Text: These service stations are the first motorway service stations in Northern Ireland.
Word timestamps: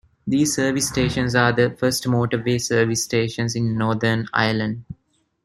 These 0.25 0.55
service 0.55 0.87
stations 0.89 1.35
are 1.35 1.53
the 1.53 1.77
first 1.77 2.05
motorway 2.05 2.59
service 2.59 3.03
stations 3.03 3.55
in 3.55 3.77
Northern 3.77 4.25
Ireland. 4.33 4.85